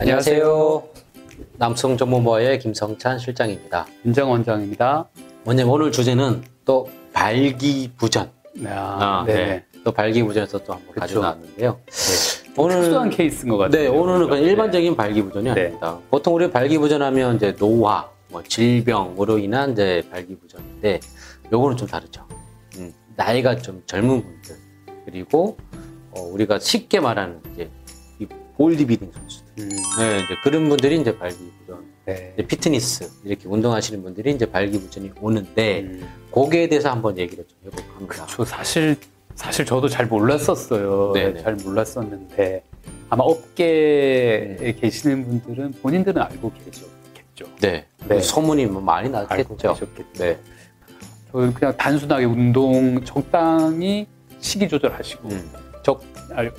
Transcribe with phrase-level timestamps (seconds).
[0.00, 0.82] 안녕하세요.
[1.56, 3.86] 남성정보모의 김성찬 실장입니다.
[4.04, 5.08] 윤정 원장입니다.
[5.44, 8.30] 원장님 오늘 주제는 또 발기부전.
[8.66, 9.34] 아, 네.
[9.34, 9.64] 네.
[9.82, 11.00] 또 발기부전에서 또 한번 그쵸.
[11.00, 11.80] 가져 나왔는데요.
[12.56, 13.82] 오늘 특수한 케이스인 것 같아요.
[13.82, 15.50] 네, 오늘은 그냥 일반적인 발기부전이 네.
[15.50, 15.98] 아닙니다.
[16.10, 21.00] 보통 우리 발기부전하면 이제 노화, 뭐 질병으로 인한 이제 발기부전인데
[21.52, 22.24] 요거는 좀 다르죠.
[22.76, 24.56] 음, 나이가 좀 젊은 분들
[25.06, 25.56] 그리고
[26.12, 27.68] 어, 우리가 쉽게 말하는 이제
[28.58, 32.34] 이 볼디비딩 선수들, 음, 네, 이제 그런 분들이 이제 발기부전, 네.
[32.34, 37.94] 이제 피트니스 이렇게 운동하시는 분들이 이제 발기부전이 오는데 음, 거기에 대해서 한번 얘기를 좀 해볼까
[37.94, 38.26] 합니다.
[38.28, 38.96] 저 사실
[39.36, 41.12] 사실 저도 잘 몰랐었어요.
[41.12, 41.42] 네네.
[41.42, 42.64] 잘 몰랐었는데
[43.08, 47.46] 아마 업계에 계시는 분들은 본인들은 알고 계셨겠죠.
[47.60, 48.20] 네, 네.
[48.20, 49.56] 소문이 뭐 많이 났겠죠.
[49.56, 50.12] 계셨겠죠.
[50.14, 50.38] 네,
[51.30, 54.06] 저는 그냥 단순하게 운동 적당히
[54.40, 55.52] 식이 조절하시고 음,
[55.88, 56.02] 적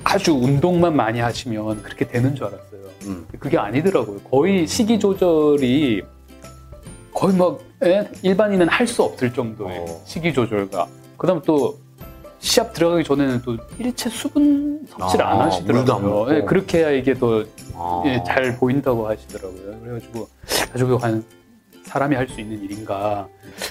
[0.02, 2.80] 아주 운동만 많이 하시면 그렇게 되는 줄 알았어요.
[3.04, 4.18] 음, 그게 아니더라고요.
[4.22, 6.02] 거의 식이 조절이
[7.14, 8.10] 거의 막 예?
[8.22, 10.02] 일반인은 할 수 없을 정도의 어.
[10.04, 11.78] 식이 조절과 그다음 또
[12.40, 16.34] 시합 들어가기 전에는 또 일체 수분 섭취를 아, 안 하시더라고요.
[16.34, 17.44] 예, 그렇게 해야 이게 더
[17.76, 18.02] 아.
[18.06, 19.80] 예, 잘 보인다고 하시더라고요.
[19.80, 20.28] 그래가지고
[20.72, 21.24] 가지고 한
[21.84, 23.28] 사람이 할 수 있는 일인가.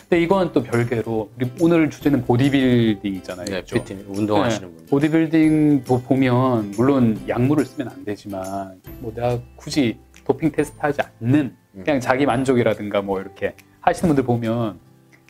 [0.10, 3.46] 근데 이건 또 별개로 우리 오늘 주제는 보디빌딩이잖아요.
[3.46, 3.76] 네, 그죠?
[3.76, 4.86] 피트니스 운동하시는 분.
[4.88, 11.56] 보디빌딩 보- 보면 물론 약물을 쓰면 안 되지만 뭐 내가 굳이 도핑 테스트 하지 않는
[11.76, 11.84] 음.
[11.86, 14.80] 그냥 자기 만족이라든가 뭐 이렇게 하시는 분들 보면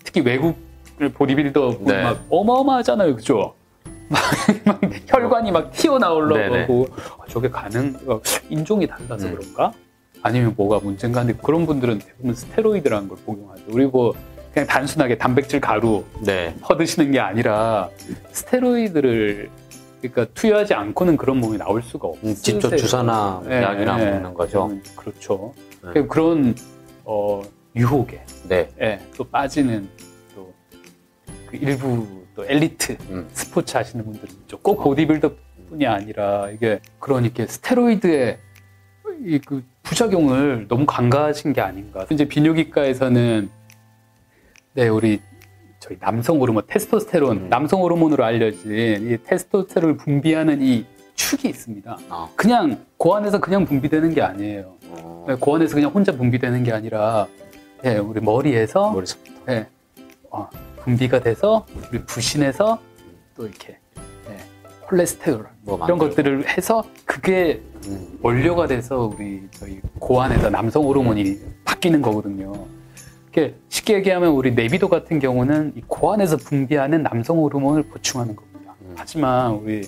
[0.05, 0.55] 특히 외국
[1.13, 2.03] 보디빌더 보면 네.
[2.03, 3.53] 막 어마어마하잖아요, 그죠?
[4.07, 4.21] 막,
[4.65, 6.87] 막 혈관이 막 튀어나오려고
[7.19, 7.95] 아, 저게 가능?
[8.07, 9.35] 어, 인종이 달라서 음.
[9.35, 9.73] 그런가?
[10.23, 11.25] 아니면 뭐가 문제인가?
[11.25, 13.63] 근데 그런 분들은 대부분 스테로이드라는 걸 복용하죠.
[13.71, 14.15] 그리고
[14.53, 16.55] 그냥 단순하게 단백질 가루 네.
[16.61, 17.89] 퍼드시는 게 아니라
[18.31, 19.49] 스테로이드를
[20.01, 22.31] 그러니까 투여하지 않고는 그런 몸이 나올 수가 없어요.
[22.31, 24.71] 음, 직접 주사나 약이나 먹는 거죠.
[24.95, 25.53] 그렇죠.
[25.93, 26.05] 네.
[26.07, 26.55] 그런
[27.03, 27.41] 어,
[27.75, 28.69] 유혹에 네.
[28.81, 29.87] 예, 또 빠지는
[30.35, 30.53] 또
[31.47, 33.27] 그 일부 또 엘리트 음.
[33.33, 34.05] 스포츠 하시는
[34.43, 34.57] 있죠.
[34.59, 38.37] 꼭 보디빌더뿐이 아니라 이게 그러니까 스테로이드의
[39.25, 42.05] 이 그 부작용을 너무 간과하신 게 아닌가.
[42.11, 43.49] 이제 비뇨기과에서는
[44.79, 45.19] 네 우리
[45.81, 47.49] 저희 남성 호르몬 테스토스테론 음.
[47.49, 50.85] 남성 호르몬으로 알려진 이 테스토스테론을 분비하는 이
[51.15, 51.97] 축이 있습니다.
[52.07, 52.29] 아.
[52.33, 54.75] 그냥 고안에서 그냥 분비되는 게 아니에요.
[54.91, 57.27] 어, 네, 고안에서 그냥 혼자 분비되는 게 아니라
[57.83, 59.33] 예, 우리 머리에서 머리서부터.
[59.49, 59.67] 예,
[60.31, 62.79] 어, 분비가 돼서 우리 부신에서
[63.35, 63.79] 또 이렇게
[64.29, 64.37] 예,
[64.87, 66.07] 콜레스테롤 뭐 이런 만들고.
[66.07, 68.17] 것들을 해서 그게 음.
[68.21, 72.78] 원료가 돼서 우리 저희 고안에서 남성 호르몬이 바뀌는 거거든요.
[73.31, 78.75] 이렇게 쉽게 얘기하면 우리 내비도 같은 경우는 이 고안에서 분비하는 남성 호르몬을 보충하는 겁니다.
[78.81, 78.93] 음.
[78.95, 79.81] 하지만 우리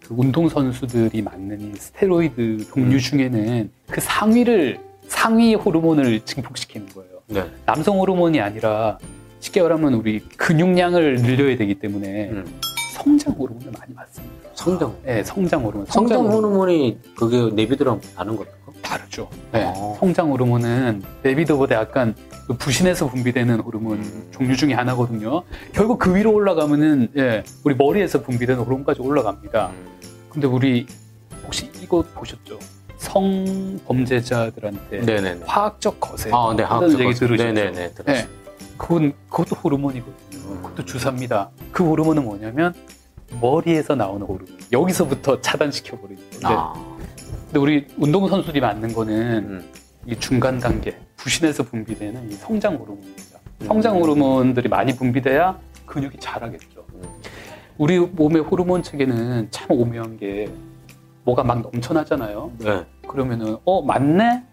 [0.00, 2.98] 그 운동 선수들이 맞는 이 스테로이드 종류 음.
[2.98, 7.10] 중에는 그 상위를 상위 호르몬을 증폭시키는 거예요.
[7.26, 7.44] 네.
[7.66, 8.98] 남성 호르몬이 아니라
[9.40, 12.44] 쉽게 말하면 우리 근육량을 늘려야 되기 때문에 음.
[12.94, 14.48] 성장 호르몬을 많이 맞습니다.
[14.54, 14.94] 성장.
[15.04, 15.84] 네, 성장 호르몬.
[15.86, 18.56] 성장 호르몬이 그게 내비드랑 다른 겁니까?
[18.82, 19.28] 다르죠.
[19.52, 19.72] 네, 아.
[19.98, 22.14] 성장 호르몬은 내비도보다 약간
[22.46, 24.28] 그 부신에서 분비되는 호르몬 음.
[24.30, 25.42] 종류 중에 하나거든요.
[25.72, 29.70] 결국 그 위로 올라가면은 예, 우리 머리에서 분비되는 호르몬까지 올라갑니다.
[29.70, 29.86] 음.
[30.30, 30.86] 근데 우리
[31.44, 32.60] 혹시 이거 보셨죠?
[32.98, 35.40] 성범죄자들한테 네네네.
[35.46, 36.62] 화학적 거세 아, 네.
[36.62, 37.26] 한다는 학적 얘기 거세.
[37.26, 37.52] 들으셨죠?
[37.52, 37.90] 네네네.
[37.94, 38.26] 들었어요.
[38.26, 38.43] 네.
[38.76, 40.38] 그건 그것도 호르몬이거든요.
[40.44, 40.62] 음.
[40.62, 41.50] 그것도 주사입니다.
[41.72, 42.74] 그 호르몬은 뭐냐면
[43.40, 44.56] 머리에서 나오는 호르몬.
[44.72, 46.58] 여기서부터 차단시켜 버리는 거예요.
[46.58, 46.96] 아.
[47.46, 49.14] 근데 우리 운동 선수들이 맞는 거는
[49.48, 49.70] 음.
[50.06, 53.38] 이 중간 단계 부신에서 분비되는 이 성장 호르몬입니다.
[53.62, 53.66] 음.
[53.66, 56.84] 성장 호르몬들이 많이 분비돼야 근육이 자라겠죠.
[56.94, 57.02] 음.
[57.78, 60.48] 우리 몸의 호르몬 체계는 참 오묘한 게
[61.24, 62.52] 뭐가 막 넘쳐나잖아요.
[62.58, 62.84] 네.
[63.08, 64.44] 그러면은 어 맞네,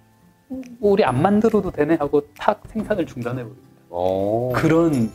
[0.80, 3.71] 우리 안 만들어도 되네 하고 탁 생산을 중단해 버립니다.
[3.92, 4.52] 오.
[4.54, 5.12] 그런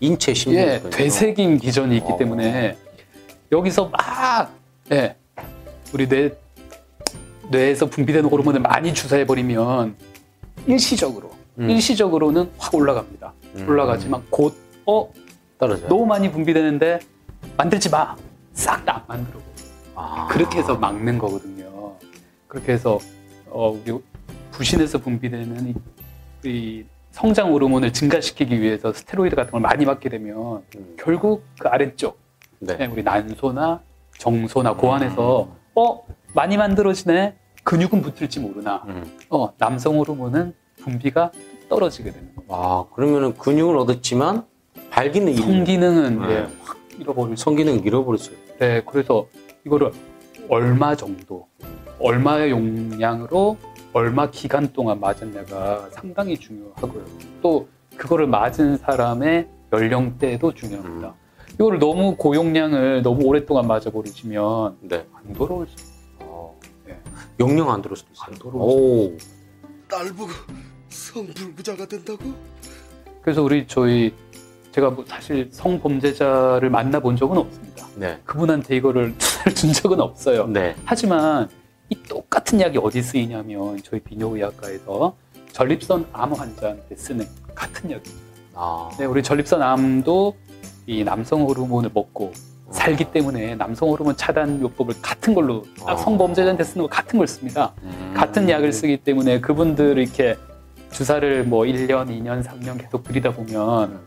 [0.00, 0.56] 인체 심리.
[0.56, 2.16] 예 되새김 기전이 있기 어.
[2.16, 2.76] 때문에
[3.52, 4.52] 여기서 막
[4.92, 5.16] 예,
[5.92, 6.36] 우리 뇌
[7.50, 9.96] 뇌에서 분비되는 호르몬을 많이 주사해 버리면
[10.66, 11.68] 일시적으로 음.
[11.70, 13.32] 일시적으로는 확 올라갑니다.
[13.56, 13.68] 음.
[13.68, 15.12] 올라가지만 곧 어
[15.58, 15.86] 떨어져요.
[15.88, 17.00] 너무 많이 분비되는데
[17.58, 18.16] 만들지 마.
[18.54, 19.38] 싹다 만들어.
[19.38, 19.44] 버려.
[19.94, 20.26] 아.
[20.28, 21.92] 그렇게 해서 막는 거거든요.
[22.46, 22.98] 그렇게 해서
[23.50, 23.98] 어, 우리
[24.50, 25.74] 부신에서 분비되는
[26.44, 30.94] 이, 이 성장 호르몬을 증가시키기 위해서 스테로이드 같은 걸 많이 맞게 되면 음.
[30.98, 32.18] 결국 그 아래쪽
[32.60, 32.76] 네.
[32.76, 33.80] 네, 우리 난소나
[34.18, 37.34] 정소나 고안에서 어 많이 만들어지네
[37.64, 39.04] 근육은 붙을지 모르나 음.
[39.30, 41.32] 어 남성 호르몬은 분비가
[41.68, 42.48] 떨어지게 되는 거예요.
[42.50, 44.44] 아, 그러면은 근육을 얻었지만
[44.90, 46.28] 발기는 성기능은 네.
[46.30, 48.36] 예, 확 잃어버릴 수 성기능 잃어버렸어요.
[48.58, 49.26] 네, 그래서
[49.66, 49.92] 이거를
[50.48, 51.46] 얼마 정도,
[52.00, 53.56] 얼마의 용량으로
[53.98, 57.04] 얼마 기간 동안 맞았냐가 상당히 중요하고요.
[57.42, 61.14] 또 그거를 맞은 사람의 연령대도 중요합니다.
[61.54, 65.04] 이거를 너무 고용량을 너무 오랫동안 맞아버리시면 네.
[65.12, 65.74] 안 돌아올 수
[66.20, 66.56] 어.
[66.86, 66.96] 네.
[67.40, 68.26] 용량 안 들을 수도 있어요.
[68.28, 69.16] 안 돌아올 오.
[69.88, 70.30] 딸 보고
[70.88, 72.24] 성불구자가 된다고?
[73.20, 74.14] 그래서 우리 저희
[74.70, 77.84] 제가 뭐 사실 성범죄자를 만나본 적은 없습니다.
[77.96, 78.20] 네.
[78.24, 79.12] 그분한테 이거를
[79.56, 80.46] 준 적은 없어요.
[80.46, 80.76] 네.
[80.84, 81.48] 하지만
[81.90, 85.16] 이 똑같은 약이 어디 쓰이냐면 저희 비뇨의학과에서
[85.52, 88.28] 전립선 암 환자한테 쓰는 같은 약입니다.
[88.54, 88.90] 아.
[88.98, 90.36] 네, 우리 전립선 암도
[90.86, 92.32] 이 남성 호르몬을 먹고
[92.66, 92.72] 어.
[92.72, 95.96] 살기 때문에 남성 호르몬 차단 요법을 같은 걸로 딱 아.
[95.96, 97.72] 성범죄자한테 쓰는 거 같은 걸 씁니다.
[97.82, 98.12] 음.
[98.14, 100.36] 같은 약을 쓰기 때문에 그분들 이렇게
[100.90, 103.98] 주사를 뭐 1년, 2년, 3년 계속 들이다 보면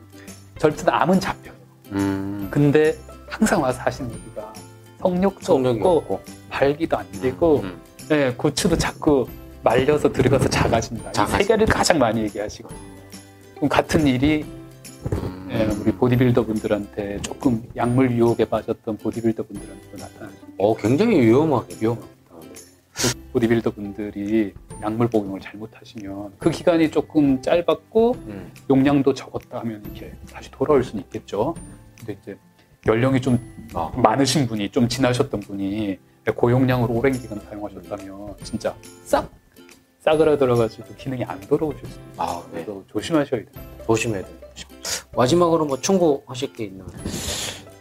[0.60, 1.54] 전립선 암은 잡혀요.
[1.94, 2.48] 음.
[2.52, 2.96] 근데
[3.28, 4.54] 항상 와서 하시는 얘기가
[5.00, 6.41] 성욕도 성력이 없고 없고.
[6.62, 7.82] 발기도 안 되고 음.
[8.08, 9.28] 네, 고추도 자꾸
[9.64, 11.10] 말려서 들어가서 작아진다.
[11.10, 11.38] 이 작아진다.
[11.38, 12.70] 세 개를 가장 많이 얘기하시고.
[13.56, 14.46] 그럼 같은 일이
[15.14, 15.48] 음.
[15.50, 22.12] 네, 우리 보디빌더 분들한테 조금 약물 유혹에 빠졌던 보디빌더 분들한테 나타나는 어, 굉장히 위험하게 위험합니다.
[23.34, 24.54] 보디빌더 분들이
[24.84, 28.52] 약물 복용을 잘못하시면 그 기간이 조금 짧았고 음.
[28.70, 31.56] 용량도 적었다 하면 이렇게 다시 돌아올 수는 있겠죠.
[31.98, 32.38] 근데 이제
[32.86, 33.40] 연령이 좀
[33.74, 33.92] 아.
[33.96, 35.98] 많으신 분이 좀 지나셨던 분이
[36.36, 39.30] 고용량으로 오랜 기간 사용하셨다면 진짜 싹
[40.00, 42.04] 싸그라들어가지고 기능이 안 돌아오실 수 있어요.
[42.18, 42.64] 아, 네.
[42.64, 43.66] 그래서 조심하셔야 돼요.
[43.86, 44.36] 조심해야 돼요.
[45.16, 46.88] 마지막으로 뭐 충고하실 게 있나요?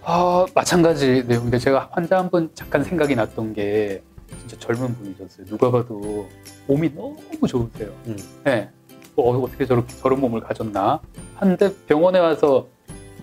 [0.02, 4.02] 아, 마찬가지 내용인데 제가 환자 한 분 잠깐 생각이 났던 게
[4.38, 5.46] 진짜 젊은 분이셨어요.
[5.46, 6.28] 누가 봐도
[6.66, 7.16] 몸이 너무
[7.48, 7.88] 좋으세요.
[8.06, 8.16] 음.
[8.44, 8.68] 네.
[9.14, 11.00] 뭐 어, 어떻게 저렇게 저런 몸을 가졌나?
[11.36, 12.68] 한데 병원에 와서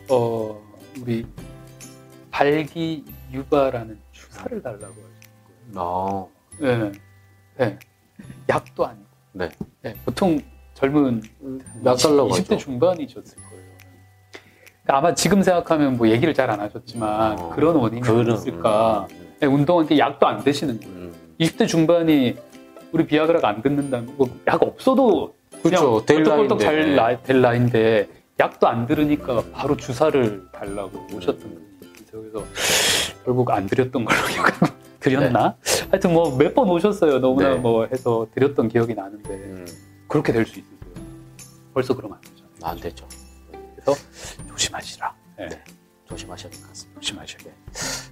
[0.10, 0.60] 어
[1.02, 1.26] 우리
[2.32, 3.98] 발기 유발하는
[4.38, 6.28] 주사를 달라고 하시는 아.
[6.60, 6.92] 거예요.
[6.92, 6.92] 네.
[7.58, 7.80] 네.
[8.50, 9.06] 약도 아니고.
[9.34, 9.50] 네.
[9.82, 9.96] 네.
[10.06, 10.40] 보통
[10.74, 11.22] 젊은
[11.86, 12.58] 약 달라고 20대 하죠.
[12.58, 13.64] 중반이셨을 거예요.
[14.84, 19.08] 그러니까 아마 지금 생각하면 뭐 얘기를 잘 안 하셨지만 어, 그런 원인이 그런, 있을까?
[19.12, 19.28] 음.
[19.40, 20.94] 네, 운동한 게 약도 안 드시는 거예요.
[20.96, 21.14] 음.
[21.40, 22.38] 20대 중반이
[22.92, 26.04] 우리 비아그라가 안 듣는다면 뭐 약 없어도 그렇죠.
[26.04, 26.96] 그냥 될 벌떡벌떡 잘 나이인데.
[26.96, 31.68] 나- 될 나이인데 약도 안 들으니까 바로 주사를 달라고 오셨던
[32.02, 32.22] 있어요.
[32.22, 32.46] 그래서
[33.28, 34.68] 결국 안 드렸던 걸로 기억하고
[35.02, 35.58] 드렸나?
[35.92, 37.20] 하여튼 뭐 몇 번 오셨어요.
[37.20, 37.56] 너무나 네.
[37.58, 39.66] 뭐 해서 드렸던 기억이 나는데 음.
[40.08, 40.78] 그렇게 될 수 있어요.
[41.74, 42.46] 벌써 그러면 안 되죠.
[42.64, 43.06] 안 되죠.
[43.76, 44.02] 그래서
[44.48, 45.14] 조심하시라.
[45.40, 45.50] 네.
[45.50, 45.64] 네.
[46.08, 47.02] 조심하셔야 될 것 같습니다.
[47.02, 47.54] 조심하셔야 돼.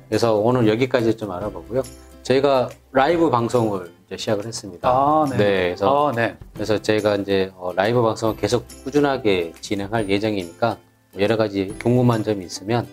[0.10, 1.82] 그래서 오늘 여기까지 좀 알아보고요.
[2.24, 4.90] 저희가 라이브 방송을 이제 시작을 했습니다.
[4.90, 5.38] 아, 네.
[5.38, 6.36] 네, 그래서 아, 네.
[6.54, 10.78] 그래서 저희가 이제 어, 라이브 방송을 계속 꾸준하게 진행할 예정이니까
[11.20, 12.86] 여러 가지 궁금한 점이 있으면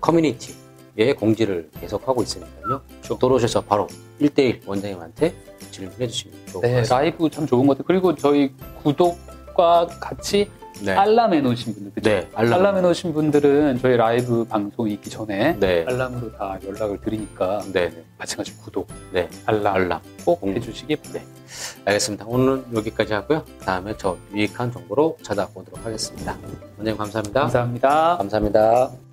[0.00, 0.54] 커뮤니티
[0.98, 2.80] 에 공지를 계속 하고 있으니까요.
[3.02, 3.86] 들어오셔서 바로
[4.20, 5.32] 1대1 원장님한테
[5.70, 6.96] 질문해 주시면 좋을 것 네, 같습니다.
[6.98, 7.84] 라이브 참 좋은 것 같아요.
[7.86, 8.52] 그리고 저희
[8.82, 10.50] 구독과 같이
[10.80, 10.92] 네.
[10.92, 12.10] 알람 해놓으신 분들, 그죠?
[12.10, 12.52] 네, 알람.
[12.54, 15.84] 알람 해놓으신 분들은 저희 라이브 방송 있기 전에 네.
[15.88, 19.28] 알람으로 다 연락을 드리니까 네, 네, 마찬가지 구독, 네.
[19.46, 20.00] 알람, 알람.
[20.24, 21.26] 꼭 공- 해주시기 바랍니다.
[21.84, 22.24] 알겠습니다.
[22.28, 23.44] 오늘 여기까지 하고요.
[23.64, 26.36] 다음에 더 유익한 정보로 찾아보도록 하겠습니다.
[26.76, 27.40] 원장님 감사합니다.
[27.42, 28.16] 감사합니다.
[28.18, 29.07] 감사합니다.